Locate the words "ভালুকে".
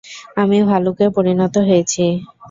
0.69-1.05